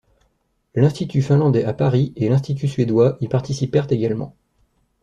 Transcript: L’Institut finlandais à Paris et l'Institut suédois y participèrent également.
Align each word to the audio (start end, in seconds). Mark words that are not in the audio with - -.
L’Institut 0.73 1.21
finlandais 1.21 1.63
à 1.63 1.73
Paris 1.73 2.11
et 2.15 2.27
l'Institut 2.27 2.67
suédois 2.67 3.19
y 3.21 3.27
participèrent 3.27 3.91
également. 3.91 4.35